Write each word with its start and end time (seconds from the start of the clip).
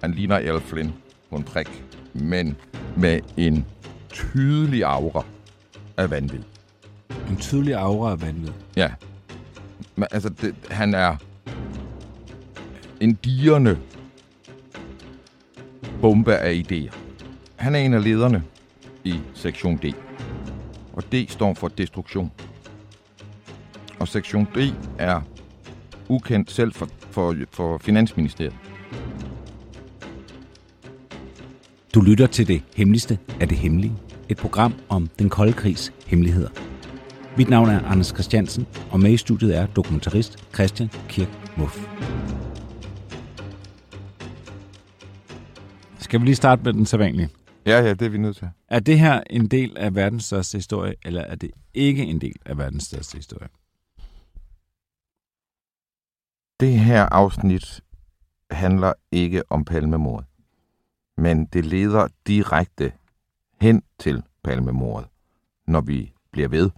Han 0.00 0.12
ligner 0.12 0.36
Errol 0.36 0.60
Flynn 0.60 0.92
på 1.30 1.36
en 1.36 1.42
prik, 1.42 1.84
men 2.14 2.56
med 2.96 3.20
en 3.36 3.66
tydelig 4.08 4.84
aura 4.84 5.24
af 5.96 6.10
vanvid. 6.10 6.42
En 7.30 7.36
tydelig 7.36 7.74
aura 7.74 8.10
af 8.10 8.22
vanvid. 8.22 8.52
Ja. 8.76 8.90
Men, 9.96 10.08
altså, 10.10 10.28
det, 10.28 10.54
han 10.70 10.94
er 10.94 11.16
en 13.00 13.14
dirrende 13.14 13.78
bombe 16.00 16.36
af 16.36 16.62
idéer. 16.70 16.94
Han 17.56 17.74
er 17.74 17.78
en 17.78 17.94
af 17.94 18.04
lederne 18.04 18.42
i 19.04 19.20
sektion 19.34 19.76
D. 19.76 19.94
Og 20.92 21.12
D 21.12 21.14
står 21.28 21.54
for 21.54 21.68
destruktion. 21.68 22.32
Og 23.98 24.08
sektion 24.08 24.44
D 24.44 24.74
er 24.98 25.20
ukendt 26.08 26.50
selv 26.50 26.72
for, 26.72 26.88
for, 27.10 27.36
for 27.50 27.78
Finansministeriet. 27.78 28.69
Du 31.94 32.00
lytter 32.00 32.26
til 32.26 32.48
det 32.48 32.62
hemmeligste 32.76 33.18
af 33.40 33.48
det 33.48 33.58
hemmelige. 33.58 33.92
Et 34.28 34.36
program 34.36 34.74
om 34.88 35.06
den 35.18 35.28
kolde 35.28 35.52
krigs 35.52 35.92
hemmeligheder. 36.06 36.50
Mit 37.36 37.48
navn 37.48 37.68
er 37.68 37.80
Anders 37.84 38.06
Christiansen, 38.06 38.66
og 38.90 39.00
med 39.00 39.12
i 39.12 39.16
studiet 39.16 39.56
er 39.56 39.66
dokumentarist 39.66 40.54
Christian 40.54 40.88
Kirk 41.08 41.28
Muff. 41.58 41.78
Skal 45.98 46.20
vi 46.20 46.24
lige 46.24 46.34
starte 46.34 46.62
med 46.62 46.72
den 46.72 46.86
sædvanlige? 46.86 47.28
Ja, 47.66 47.80
ja, 47.80 47.94
det 47.94 48.02
er 48.02 48.08
vi 48.10 48.18
nødt 48.18 48.36
til. 48.36 48.48
Er 48.68 48.80
det 48.80 48.98
her 48.98 49.22
en 49.30 49.46
del 49.46 49.76
af 49.76 49.94
verdens 49.94 50.24
største 50.24 50.58
historie, 50.58 50.94
eller 51.04 51.20
er 51.20 51.34
det 51.34 51.50
ikke 51.74 52.02
en 52.02 52.20
del 52.20 52.36
af 52.46 52.58
verdens 52.58 52.84
største 52.84 53.16
historie? 53.16 53.48
Det 56.60 56.78
her 56.80 57.02
afsnit 57.12 57.80
handler 58.50 58.92
ikke 59.12 59.42
om 59.50 59.64
palmemordet, 59.64 60.29
men 61.20 61.44
det 61.44 61.64
leder 61.64 62.08
direkte 62.26 62.92
hen 63.60 63.82
til 63.98 64.22
palmemordet, 64.44 65.08
når 65.66 65.80
vi 65.80 66.12
bliver 66.32 66.48
ved 66.48 66.70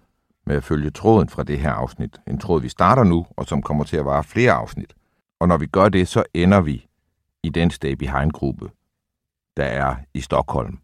med 0.47 0.57
at 0.57 0.65
følge 0.65 0.91
tråden 0.91 1.29
fra 1.29 1.43
det 1.43 1.59
her 1.59 1.71
afsnit. 1.71 2.21
En 2.27 2.39
tråd, 2.39 2.61
vi 2.61 2.69
starter 2.69 3.05
nu, 3.05 3.27
og 3.37 3.47
som 3.47 3.63
kommer 3.63 3.85
til 3.85 3.97
at 3.97 4.05
vare 4.05 4.25
flere 4.25 4.53
afsnit. 4.53 4.95
Og 5.41 5.49
når 5.49 5.57
vi 5.57 5.67
gør 5.67 5.89
det, 5.89 6.09
så 6.09 6.25
ender 6.35 6.61
vi 6.61 6.87
i 7.43 7.49
den 7.49 7.71
Stay 7.71 7.93
Behind-gruppe, 7.93 8.71
der 9.57 9.65
er 9.65 9.97
i 10.15 10.21
Stockholm, 10.21 10.79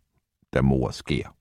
da 0.54 0.60
mordet 0.60 0.94
sker. 0.94 1.34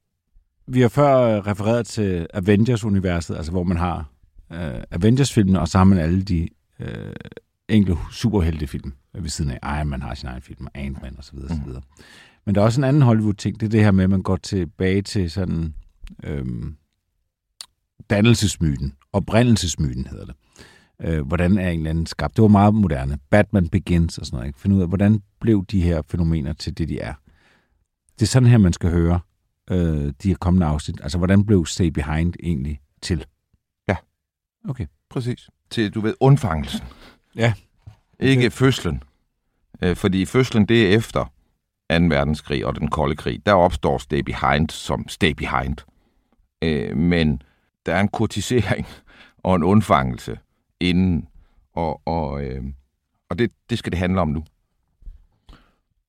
Vi 0.67 0.81
har 0.81 0.89
før 0.89 1.37
øh, 1.37 1.47
refereret 1.47 1.87
til 1.87 2.27
Avengers-universet, 2.33 3.35
altså 3.35 3.51
hvor 3.51 3.63
man 3.63 3.77
har 3.77 4.05
øh, 4.51 4.83
Avengers-filmene, 4.91 5.59
og 5.59 5.67
så 5.67 5.77
har 5.77 5.85
man 5.85 5.97
alle 5.97 6.23
de 6.23 6.49
øh, 6.79 7.13
enkelte 7.69 8.01
superheltefilm 8.11 8.93
ved 9.23 9.29
siden 9.29 9.51
af. 9.51 9.77
Iron 9.79 9.87
Man 9.87 10.01
har 10.01 10.13
sin 10.13 10.29
egen 10.29 10.41
film, 10.41 10.65
og 10.65 10.71
Ant-Man 10.75 11.15
osv. 11.19 11.37
Mm. 11.37 11.45
osv. 11.45 11.73
Men 12.45 12.55
der 12.55 12.61
er 12.61 12.65
også 12.65 12.79
en 12.79 12.83
anden 12.83 13.01
Hollywood-ting, 13.01 13.59
det 13.59 13.65
er 13.65 13.69
det 13.69 13.83
her 13.83 13.91
med, 13.91 14.03
at 14.03 14.09
man 14.09 14.23
går 14.23 14.35
tilbage 14.35 15.01
til 15.01 15.31
sådan 15.31 15.73
øhm, 16.23 16.77
dannelsesmyten, 18.09 18.93
oprindelsesmyten 19.13 20.07
hedder 20.07 20.25
det. 20.25 20.35
Øh, 21.01 21.27
hvordan 21.27 21.57
er 21.57 21.69
en 21.69 21.79
eller 21.79 21.89
anden 21.89 22.05
skabt? 22.05 22.35
Det 22.35 22.41
var 22.41 22.47
meget 22.47 22.75
moderne. 22.75 23.19
Batman 23.29 23.69
Begins 23.69 24.17
og 24.17 24.25
sådan 24.25 24.37
noget. 24.37 24.47
Ikke? 24.47 24.59
Finde 24.59 24.75
ud 24.75 24.81
af, 24.81 24.87
hvordan 24.87 25.21
blev 25.39 25.65
de 25.65 25.81
her 25.81 26.01
fænomener 26.09 26.53
til 26.53 26.77
det, 26.77 26.89
de 26.89 26.99
er. 26.99 27.13
Det 28.19 28.21
er 28.21 28.27
sådan 28.27 28.49
her, 28.49 28.57
man 28.57 28.73
skal 28.73 28.89
høre 28.89 29.19
øh, 29.71 30.13
de 30.23 30.27
her 30.27 30.35
kommende 30.35 30.65
afsnit. 30.65 30.99
Altså, 31.03 31.17
hvordan 31.17 31.45
blev 31.45 31.65
Stay 31.65 31.87
Behind 31.87 32.33
egentlig 32.43 32.81
til? 33.01 33.25
Ja. 33.87 33.95
Okay. 34.69 34.85
Præcis. 35.09 35.49
Til, 35.69 35.91
du 35.91 36.01
ved, 36.01 36.13
undfangelsen. 36.19 36.81
Ja. 37.35 37.53
Ikke 38.19 38.51
fødslen. 38.51 39.03
Øh, 39.81 39.95
fordi 39.95 40.25
fødslen, 40.25 40.65
det 40.65 40.87
er 40.87 40.97
efter 40.97 41.23
2. 41.23 41.29
verdenskrig 41.89 42.65
og 42.65 42.75
den 42.75 42.87
kolde 42.87 43.15
krig. 43.15 43.45
Der 43.45 43.53
opstår 43.53 43.97
Stay 43.97 44.19
Behind 44.19 44.69
som 44.69 45.07
Stay 45.07 45.31
Behind. 45.31 45.77
Øh, 46.61 46.97
men 46.97 47.41
der 47.85 47.95
er 47.95 47.99
en 47.99 48.07
kortisering 48.07 48.87
og 49.43 49.55
en 49.55 49.63
undfangelse 49.63 50.39
inden, 50.79 51.27
og, 51.73 52.01
og, 52.05 52.43
øh, 52.43 52.63
og 53.29 53.39
det, 53.39 53.51
det 53.69 53.77
skal 53.77 53.91
det 53.91 53.99
handle 53.99 54.21
om 54.21 54.27
nu. 54.27 54.43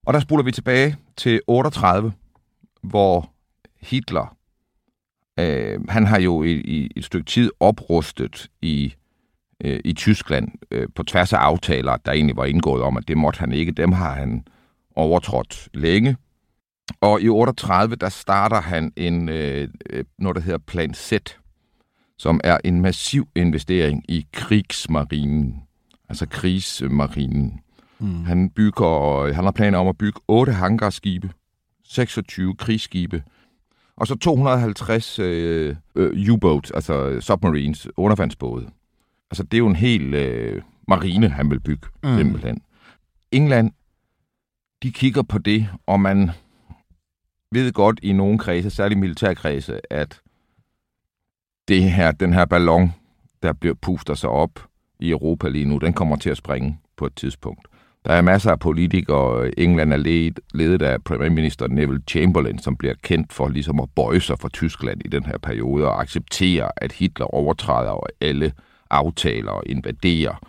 Og 0.07 0.15
der 0.15 0.21
spoler 0.21 0.45
vi 0.45 0.53
tilbage 0.53 0.97
til 1.17 1.41
38, 1.47 2.13
hvor 2.83 3.33
Hitler, 3.81 4.37
øh, 5.39 5.81
han 5.89 6.07
har 6.07 6.21
jo 6.21 6.43
i, 6.43 6.53
i 6.53 6.91
et 6.97 7.05
stykke 7.05 7.27
tid 7.27 7.51
oprustet 7.61 8.51
i, 8.63 8.95
øh, 9.65 9.81
i 9.85 9.93
Tyskland 9.93 10.49
øh, 10.71 10.89
på 10.95 11.03
tværs 11.03 11.33
af 11.33 11.39
aftaler, 11.39 11.97
der 11.97 12.13
egentlig 12.13 12.37
var 12.37 12.45
indgået 12.45 12.83
om, 12.83 12.97
at 12.97 13.09
det 13.09 13.17
måtte 13.17 13.41
han 13.41 13.53
ikke. 13.53 13.73
Dem 13.73 13.93
har 13.93 14.15
han 14.15 14.45
overtrådt 14.97 15.69
længe. 15.75 16.17
Og 17.01 17.23
i 17.23 17.29
38, 17.29 17.97
der 17.97 18.09
starter 18.09 18.61
han 18.61 18.93
en, 18.97 19.29
øh, 19.29 19.69
noget, 20.19 20.37
der 20.37 20.43
hedder 20.43 20.59
Plan 20.59 20.95
Z, 20.95 21.13
som 22.19 22.41
er 22.45 22.59
en 22.65 22.81
massiv 22.81 23.29
investering 23.35 24.05
i 24.09 24.27
krigsmarinen, 24.33 25.63
altså 26.09 26.27
krigsmarinen. 26.29 27.61
Mm. 27.99 28.25
Han 28.25 28.51
bygger, 28.51 29.33
han 29.33 29.45
har 29.45 29.51
planer 29.53 29.79
om 29.79 29.89
at 29.89 29.99
bygge 29.99 30.21
8 30.29 30.53
hangarskibe, 30.53 31.31
26 31.85 32.55
krigsskibe, 32.55 33.23
og 33.97 34.07
så 34.07 34.15
250 34.15 35.19
øh, 35.19 35.77
øh, 35.95 36.31
U-boats, 36.31 36.71
altså 36.75 37.21
submarines, 37.21 37.89
undervandsbåde. 37.97 38.67
Altså 39.31 39.43
det 39.43 39.55
er 39.55 39.59
jo 39.59 39.67
en 39.67 39.77
hel 39.77 40.15
øh, 40.15 40.63
marine, 40.89 41.29
han 41.29 41.51
vil 41.51 41.61
bygge, 41.61 41.87
mm. 42.05 42.17
simpelthen. 42.17 42.63
England, 43.33 43.73
de 44.83 44.93
kigger 44.93 45.23
på 45.23 45.39
det, 45.39 45.69
og 45.87 46.01
man 46.01 46.31
ved 47.53 47.73
godt 47.73 48.01
i 48.03 48.13
nogle 48.13 48.39
kredse, 48.39 48.71
særligt 48.71 49.01
militærkredse, 49.01 49.81
at 49.93 50.21
det 51.69 51.83
her, 51.83 52.13
den 52.13 52.33
her 52.33 52.45
ballon, 52.45 52.93
der 53.43 53.53
bliver 53.53 53.75
puster 53.75 54.15
sig 54.15 54.31
op 54.31 54.69
i 55.01 55.11
Europa 55.11 55.49
lige 55.49 55.65
nu, 55.65 55.79
den 55.79 55.93
kommer 55.93 56.17
til 56.17 56.31
at 56.31 56.37
springe 56.37 56.79
på 56.97 57.07
et 57.07 57.15
tidspunkt. 57.17 57.69
Der 58.05 58.13
er 58.13 58.23
masser 58.23 58.51
af 58.51 58.61
politikere. 58.61 59.59
England 59.59 59.93
er 59.93 59.97
ledet, 59.97 60.41
ledet 60.55 60.83
af 60.83 61.05
premierminister 61.05 61.67
Neville 61.67 62.03
Chamberlain, 62.09 62.59
som 62.59 62.77
bliver 62.77 62.95
kendt 63.03 63.33
for 63.33 63.49
ligesom 63.49 63.81
at 63.81 63.91
bøje 63.97 64.21
sig 64.21 64.39
for 64.39 64.49
Tyskland 64.49 65.01
i 65.05 65.09
den 65.09 65.25
her 65.25 65.39
periode 65.39 65.87
og 65.87 66.01
acceptere, 66.01 66.71
at 66.77 66.93
Hitler 66.93 67.27
overtræder 67.27 68.07
alle 68.21 68.53
aftaler 68.91 69.53
og 69.53 69.63
invaderer 69.67 70.41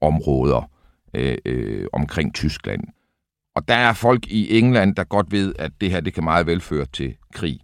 områder 0.00 0.70
øh, 1.14 1.38
øh, 1.44 1.86
omkring 1.92 2.34
Tyskland. 2.34 2.82
Og 3.54 3.68
der 3.68 3.74
er 3.74 3.92
folk 3.92 4.26
i 4.26 4.58
England, 4.58 4.96
der 4.96 5.04
godt 5.04 5.32
ved, 5.32 5.54
at 5.58 5.72
det 5.80 5.90
her 5.90 6.00
det 6.00 6.14
kan 6.14 6.24
meget 6.24 6.46
vel 6.46 6.60
føre 6.60 6.86
til 6.86 7.16
krig. 7.32 7.60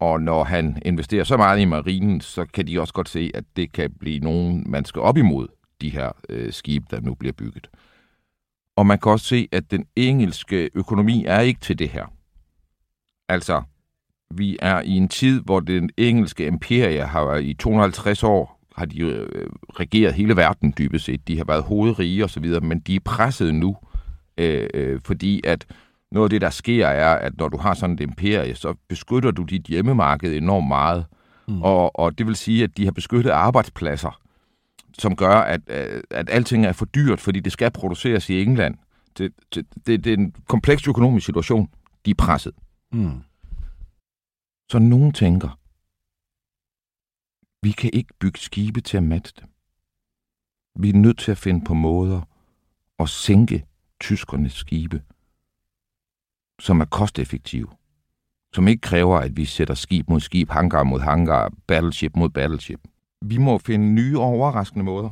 Og 0.00 0.20
når 0.20 0.44
han 0.44 0.82
investerer 0.84 1.24
så 1.24 1.36
meget 1.36 1.60
i 1.60 1.64
marinen, 1.64 2.20
så 2.20 2.46
kan 2.54 2.66
de 2.66 2.80
også 2.80 2.94
godt 2.94 3.08
se, 3.08 3.30
at 3.34 3.44
det 3.56 3.72
kan 3.72 3.92
blive 4.00 4.20
nogen, 4.20 4.64
man 4.66 4.84
skal 4.84 5.02
op 5.02 5.16
imod 5.16 5.48
de 5.80 5.90
her 5.90 6.12
øh, 6.28 6.52
skibe, 6.52 6.86
der 6.90 7.00
nu 7.00 7.14
bliver 7.14 7.32
bygget. 7.32 7.70
Og 8.76 8.86
man 8.86 8.98
kan 8.98 9.12
også 9.12 9.26
se, 9.26 9.48
at 9.52 9.70
den 9.70 9.86
engelske 9.96 10.70
økonomi 10.74 11.24
er 11.24 11.40
ikke 11.40 11.60
til 11.60 11.78
det 11.78 11.88
her. 11.88 12.06
Altså, 13.28 13.62
vi 14.30 14.58
er 14.62 14.80
i 14.80 14.90
en 14.90 15.08
tid, 15.08 15.40
hvor 15.40 15.60
den 15.60 15.90
engelske 15.96 16.46
imperie 16.46 17.06
har 17.06 17.36
i 17.36 17.54
250 17.54 18.22
år 18.22 18.55
har 18.76 18.84
de 18.86 18.98
øh, 19.00 19.50
regeret 19.80 20.14
hele 20.14 20.36
verden 20.36 20.74
dybest 20.78 21.04
set. 21.04 21.28
De 21.28 21.36
har 21.36 21.44
været 21.44 21.62
hovedrige 21.62 22.24
og 22.24 22.30
så 22.30 22.40
videre, 22.40 22.60
men 22.60 22.80
de 22.80 22.94
er 22.96 23.00
presset 23.04 23.54
nu, 23.54 23.76
øh, 24.38 24.68
øh, 24.74 25.00
fordi 25.04 25.40
at 25.44 25.66
noget 26.12 26.26
af 26.26 26.30
det, 26.30 26.40
der 26.40 26.50
sker, 26.50 26.86
er, 26.86 27.14
at 27.14 27.38
når 27.38 27.48
du 27.48 27.56
har 27.56 27.74
sådan 27.74 27.94
et 27.94 28.00
imperie, 28.00 28.54
så 28.54 28.74
beskytter 28.88 29.30
du 29.30 29.42
dit 29.42 29.62
hjemmemarked 29.62 30.36
enormt 30.36 30.68
meget. 30.68 31.04
Mm. 31.48 31.62
Og, 31.62 32.00
og 32.00 32.18
det 32.18 32.26
vil 32.26 32.36
sige, 32.36 32.64
at 32.64 32.76
de 32.76 32.84
har 32.84 32.92
beskyttet 32.92 33.30
arbejdspladser, 33.30 34.20
som 34.98 35.16
gør, 35.16 35.34
at, 35.34 35.70
at 36.10 36.30
alting 36.30 36.66
er 36.66 36.72
for 36.72 36.84
dyrt, 36.84 37.20
fordi 37.20 37.40
det 37.40 37.52
skal 37.52 37.70
produceres 37.70 38.30
i 38.30 38.42
England. 38.42 38.74
Det, 39.18 39.32
det, 39.54 39.66
det, 39.86 40.04
det 40.04 40.12
er 40.12 40.16
en 40.16 40.34
kompleks 40.48 40.88
økonomisk 40.88 41.26
situation. 41.26 41.68
De 42.06 42.10
er 42.10 42.14
presset. 42.14 42.52
Mm. 42.92 43.10
Så 44.70 44.78
nogen 44.78 45.12
tænker, 45.12 45.58
vi 47.66 47.72
kan 47.72 47.90
ikke 47.92 48.14
bygge 48.20 48.38
skibe 48.38 48.80
til 48.80 48.96
at 48.96 49.02
matte 49.02 49.32
dem. 49.40 49.48
Vi 50.78 50.88
er 50.88 50.94
nødt 50.94 51.18
til 51.18 51.30
at 51.30 51.38
finde 51.38 51.64
på 51.64 51.74
måder 51.74 52.20
at 52.98 53.08
sænke 53.08 53.66
tyskernes 54.00 54.52
skibe 54.52 55.02
som 56.58 56.80
er 56.80 56.84
kosteffektive. 56.84 57.68
Som 58.54 58.68
ikke 58.68 58.80
kræver, 58.80 59.18
at 59.18 59.36
vi 59.36 59.44
sætter 59.44 59.74
skib 59.74 60.08
mod 60.08 60.20
skib, 60.20 60.50
hangar 60.50 60.82
mod 60.82 61.00
hangar, 61.00 61.52
battleship 61.66 62.16
mod 62.16 62.28
battleship. 62.28 62.80
Vi 63.22 63.36
må 63.36 63.58
finde 63.58 63.86
nye 63.86 64.18
og 64.18 64.24
overraskende 64.24 64.84
måder. 64.84 65.10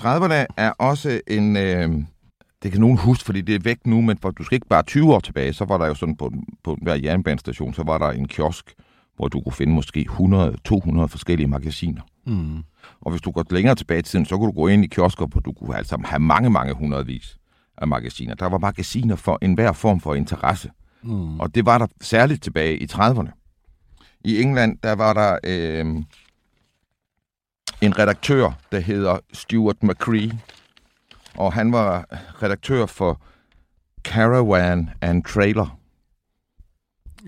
30'erne 0.00 0.46
er 0.56 0.70
også 0.78 1.20
en... 1.26 1.56
Øh, 1.56 2.04
det 2.62 2.72
kan 2.72 2.80
nogen 2.80 2.98
huske, 2.98 3.24
fordi 3.24 3.40
det 3.40 3.54
er 3.54 3.60
væk 3.64 3.86
nu, 3.86 4.00
men 4.00 4.18
for 4.18 4.30
du 4.30 4.44
skal 4.44 4.54
ikke 4.54 4.68
bare 4.68 4.82
20 4.82 5.14
år 5.14 5.20
tilbage, 5.20 5.52
så 5.52 5.64
var 5.64 5.78
der 5.78 5.86
jo 5.86 5.94
sådan 5.94 6.16
på, 6.16 6.32
på 6.62 6.78
hver 6.82 6.94
jernbanestation, 6.94 7.74
så 7.74 7.82
var 7.82 7.98
der 7.98 8.10
en 8.10 8.28
kiosk, 8.28 8.74
hvor 9.16 9.28
du 9.28 9.40
kunne 9.40 9.52
finde 9.52 9.72
måske 9.72 10.06
100-200 10.10 11.06
forskellige 11.06 11.48
magasiner. 11.48 12.02
Mm. 12.26 12.64
Og 13.00 13.10
hvis 13.10 13.20
du 13.20 13.30
går 13.30 13.44
længere 13.50 13.74
tilbage 13.74 13.98
i 13.98 14.02
tiden, 14.02 14.26
så 14.26 14.36
kunne 14.36 14.46
du 14.46 14.60
gå 14.60 14.66
ind 14.66 14.84
i 14.84 14.86
kiosker, 14.86 15.26
hvor 15.26 15.40
du 15.40 15.52
kunne 15.52 15.76
altså 15.76 15.98
have 16.04 16.20
mange, 16.20 16.50
mange 16.50 16.74
hundredvis 16.74 17.36
af 17.78 17.88
magasiner. 17.88 18.34
Der 18.34 18.46
var 18.46 18.58
magasiner 18.58 19.16
for 19.16 19.38
enhver 19.42 19.72
form 19.72 20.00
for 20.00 20.14
interesse. 20.14 20.70
Mm. 21.02 21.40
Og 21.40 21.54
det 21.54 21.66
var 21.66 21.78
der 21.78 21.86
særligt 22.00 22.42
tilbage 22.42 22.78
i 22.78 22.86
30'erne. 22.92 23.30
I 24.24 24.42
England, 24.42 24.78
der 24.82 24.92
var 24.92 25.12
der 25.12 25.38
øh, 25.44 25.86
en 27.80 27.98
redaktør, 27.98 28.50
der 28.72 28.80
hedder 28.80 29.18
Stuart 29.32 29.82
McCree, 29.82 30.40
og 31.36 31.52
han 31.52 31.72
var 31.72 32.04
redaktør 32.42 32.86
for 32.86 33.20
Caravan 34.04 34.90
and 35.00 35.24
Trailer. 35.24 35.78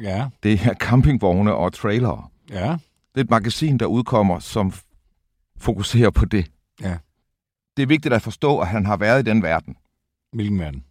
Ja, 0.03 0.29
Det 0.43 0.61
er 0.67 0.75
campingvogne 0.75 1.55
og 1.55 1.73
trailere. 1.73 2.29
ja, 2.51 2.71
Det 3.15 3.21
er 3.21 3.25
et 3.25 3.31
magasin, 3.31 3.79
der 3.79 3.87
udkommer, 3.87 4.39
som 4.39 4.73
fokuserer 5.57 6.11
på 6.11 6.25
det. 6.25 6.51
ja. 6.81 6.99
Det 7.77 7.83
er 7.83 7.87
vigtigt 7.87 8.15
at 8.15 8.23
forstå, 8.23 8.59
at 8.61 8.69
han 8.69 8.87
har 8.87 8.97
været 8.97 9.27
i 9.27 9.31
den 9.31 9.43
verden. 9.43 9.77
Hvilken 10.33 10.59
verden? 10.59 10.85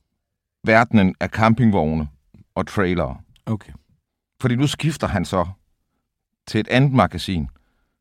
Verdenen 0.64 1.16
af 1.20 1.30
campingvogne 1.30 2.10
og 2.56 2.68
trailere. 2.68 3.18
Okay. 3.46 3.74
Fordi 4.42 4.56
nu 4.56 4.68
skifter 4.68 5.08
han 5.08 5.26
så 5.26 5.48
til 6.48 6.60
et 6.60 6.68
andet 6.68 6.92
magasin, 6.92 7.48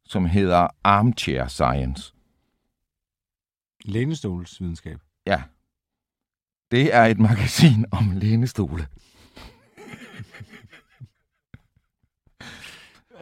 som 0.04 0.26
hedder 0.26 0.68
Armchair 0.84 1.46
Science. 1.48 2.14
Lænestolsvidenskab. 3.84 4.98
Ja. 5.26 5.42
Det 6.70 6.94
er 6.94 7.04
et 7.04 7.18
magasin 7.18 7.84
om 7.90 8.10
lænestole. 8.10 8.86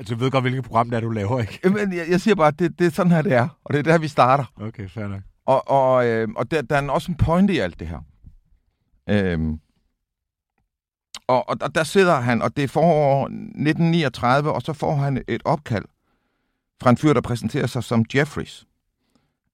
Altså, 0.03 0.15
du 0.15 0.21
ved 0.21 0.31
godt, 0.31 0.45
hvilket 0.45 0.65
program 0.65 0.91
det 0.91 0.97
er, 0.97 1.01
du 1.01 1.11
laver, 1.11 1.41
ikke? 1.41 1.71
Men 1.71 1.93
jeg, 1.93 2.07
jeg 2.09 2.21
siger 2.21 2.35
bare, 2.35 2.51
det, 2.51 2.79
det 2.79 2.87
er 2.87 2.91
sådan 2.91 3.13
her, 3.13 3.23
det 3.23 3.33
er. 3.33 3.49
Og 3.65 3.75
det 3.75 3.79
er 3.79 3.83
der, 3.93 3.99
vi 3.99 4.09
starter. 4.09 4.45
Okay, 4.61 4.89
fair 4.89 5.07
nok. 5.07 5.21
Og, 5.47 5.71
og, 5.71 6.07
øh, 6.07 6.29
og 6.37 6.51
der, 6.51 6.63
der 6.63 6.77
er 6.77 6.91
også 6.91 7.13
en 7.13 7.17
pointe 7.17 7.55
i 7.55 7.59
alt 7.59 7.81
det 7.81 7.89
her. 7.89 7.99
Øhm, 9.09 9.61
og, 11.27 11.49
og, 11.49 11.57
og 11.61 11.75
der 11.75 11.85
sidder 11.85 12.21
han, 12.21 12.43
og 12.43 12.57
det 12.57 12.65
er 12.65 12.69
forår 12.69 13.25
1939, 13.25 14.53
og 14.53 14.63
så 14.63 14.73
får 14.73 14.95
han 14.95 15.23
et 15.29 15.43
opkald 15.45 15.85
fra 16.83 16.91
en 16.91 16.97
fyr, 16.97 17.13
der 17.13 17.21
præsenterer 17.21 17.67
sig 17.67 17.85
som 17.85 18.05
Jeffries. 18.15 18.67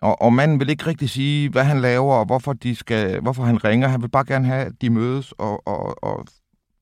Og, 0.00 0.22
og 0.22 0.32
manden 0.32 0.60
vil 0.60 0.68
ikke 0.68 0.86
rigtig 0.86 1.10
sige, 1.10 1.50
hvad 1.50 1.64
han 1.64 1.80
laver, 1.80 2.14
og 2.14 2.26
hvorfor, 2.26 2.52
de 2.52 2.76
skal, 2.76 3.20
hvorfor 3.20 3.44
han 3.44 3.64
ringer. 3.64 3.88
Han 3.88 4.02
vil 4.02 4.08
bare 4.08 4.24
gerne 4.26 4.46
have, 4.46 4.66
at 4.66 4.72
de 4.80 4.90
mødes 4.90 5.32
og, 5.32 5.68
og, 5.68 6.04
og 6.04 6.26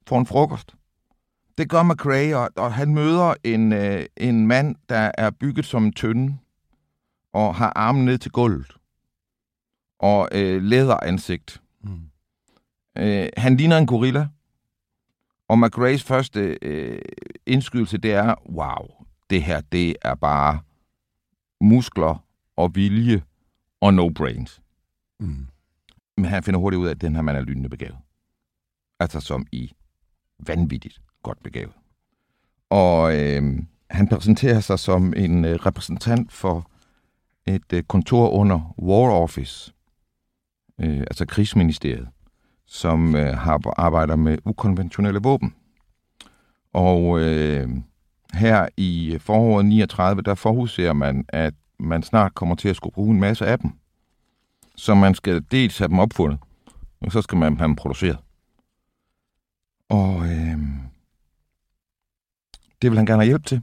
får 0.07 0.19
en 0.19 0.27
frokost. 0.27 0.76
Det 1.59 1.71
gør 1.71 1.83
McRae, 1.83 2.37
og, 2.37 2.51
og 2.57 2.75
han 2.75 2.95
møder 2.95 3.35
en, 3.45 3.73
øh, 3.73 4.07
en 4.17 4.47
mand, 4.47 4.77
der 4.89 5.11
er 5.19 5.31
bygget 5.31 5.65
som 5.65 5.85
en 5.85 5.93
tønde, 5.93 6.39
og 7.33 7.55
har 7.55 7.73
armen 7.77 8.05
ned 8.05 8.19
til 8.19 8.31
gulvet 8.31 8.77
og 9.99 10.29
øh, 10.33 10.63
læderansigt. 10.63 11.63
Mm. 11.81 12.01
Øh, 12.99 13.29
han 13.37 13.57
ligner 13.57 13.79
en 13.79 13.87
gorilla, 13.87 14.29
og 15.49 15.59
McRaes 15.59 16.03
første 16.03 16.59
øh, 16.63 17.03
indskydelse, 17.47 17.99
det 17.99 18.13
er, 18.13 18.35
wow, 18.51 19.07
det 19.31 19.43
her, 19.43 19.61
det 19.61 19.97
er 20.03 20.15
bare 20.15 20.61
muskler 21.61 22.25
og 22.57 22.75
vilje 22.75 23.23
og 23.81 23.95
no 23.95 24.09
brains. 24.09 24.63
Mm. 25.21 25.47
Men 26.17 26.25
han 26.25 26.43
finder 26.43 26.61
hurtigt 26.61 26.81
ud 26.81 26.87
af, 26.87 26.91
at 26.91 27.01
den 27.01 27.15
her 27.15 27.23
mand 27.23 27.37
er 27.37 27.43
lynende 27.43 27.69
begavet. 27.69 27.97
Altså 29.01 29.21
som 29.21 29.47
i 29.53 29.73
vanvittigt 30.39 31.01
godt 31.23 31.43
begavet. 31.43 31.73
Og 32.71 33.17
øh, 33.17 33.63
han 33.91 34.09
præsenterer 34.09 34.61
sig 34.61 34.79
som 34.79 35.15
en 35.17 35.45
øh, 35.45 35.55
repræsentant 35.55 36.33
for 36.33 36.71
et 37.47 37.73
øh, 37.73 37.83
kontor 37.83 38.31
under 38.31 38.75
War 38.79 39.11
Office, 39.11 39.73
øh, 40.81 41.01
altså 41.01 41.27
krigsministeriet, 41.27 42.09
som 42.67 43.17
øh, 43.17 43.35
har 43.39 43.61
arbejder 43.77 44.17
med 44.17 44.39
ukonventionelle 44.45 45.21
våben. 45.23 45.55
Og 46.73 47.21
øh, 47.21 47.69
her 48.35 48.69
i 48.77 49.19
foråret 49.21 49.67
39, 49.67 50.23
der 50.23 50.35
forudser 50.35 50.93
man, 50.93 51.25
at 51.29 51.55
man 51.79 52.03
snart 52.03 52.35
kommer 52.35 52.55
til 52.55 52.69
at 52.69 52.77
skulle 52.77 52.93
bruge 52.93 53.15
en 53.15 53.21
masse 53.21 53.47
af 53.47 53.59
dem. 53.59 53.71
Så 54.77 54.95
man 54.95 55.15
skal 55.15 55.45
dels 55.51 55.79
have 55.79 55.89
dem 55.89 55.99
opfundet, 55.99 56.39
og 57.01 57.13
så 57.13 57.23
skal 57.23 57.39
man 57.39 57.57
have 57.57 57.67
dem 57.69 57.77
produceret. 57.77 58.19
Og 59.89 60.27
øh, 60.27 60.46
det 62.83 62.91
vil 62.91 62.97
han 62.97 63.07
gerne 63.07 63.23
have 63.23 63.27
hjælp 63.27 63.47
til. 63.47 63.63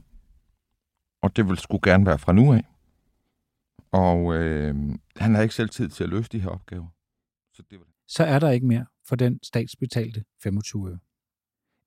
Og 1.22 1.36
det 1.36 1.48
vil 1.48 1.58
skulle 1.58 1.90
gerne 1.90 2.06
være 2.06 2.18
fra 2.18 2.32
nu 2.32 2.52
af. 2.52 2.64
Og 3.92 4.34
øh, 4.34 4.74
han 5.16 5.34
har 5.34 5.42
ikke 5.42 5.54
selv 5.54 5.68
tid 5.68 5.88
til 5.88 6.04
at 6.04 6.10
løse 6.10 6.28
de 6.28 6.40
her 6.40 6.48
opgaver. 6.48 6.88
Så 7.54 7.62
det 7.70 7.78
vil... 7.78 7.86
så 8.08 8.24
er 8.24 8.38
der 8.38 8.50
ikke 8.50 8.66
mere 8.66 8.86
for 9.08 9.16
den 9.16 9.40
statsbetalte 9.42 10.24
25 10.42 10.90
øre. 10.90 10.98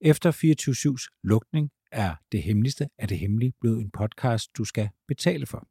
Efter 0.01 0.31
24-7's 0.31 1.19
lukning 1.23 1.71
er 1.91 2.15
det 2.31 2.43
hemmeligste 2.43 2.89
af 2.97 3.07
det 3.07 3.19
hemmelige 3.19 3.53
blevet 3.61 3.81
en 3.81 3.91
podcast, 3.91 4.57
du 4.57 4.63
skal 4.63 4.89
betale 5.07 5.45
for. 5.45 5.67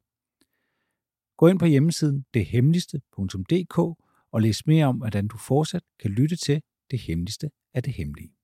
Gå 1.37 1.47
ind 1.47 1.59
på 1.59 1.65
hjemmesiden 1.65 2.25
dethemmeligste.dk 2.33 3.77
og 4.31 4.41
læs 4.41 4.67
mere 4.67 4.85
om, 4.85 4.97
hvordan 4.97 5.27
du 5.27 5.37
fortsat 5.37 5.83
kan 5.99 6.11
lytte 6.11 6.35
til 6.35 6.61
det 6.91 6.99
hemmeligste 6.99 7.49
af 7.73 7.83
det 7.83 7.93
hemmelige. 7.93 8.36